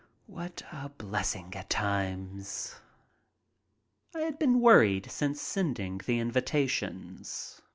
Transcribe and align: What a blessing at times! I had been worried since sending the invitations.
What 0.25 0.63
a 0.71 0.89
blessing 0.89 1.53
at 1.55 1.69
times! 1.69 2.73
I 4.15 4.21
had 4.21 4.39
been 4.39 4.59
worried 4.59 5.11
since 5.11 5.39
sending 5.39 5.99
the 5.99 6.17
invitations. 6.17 7.61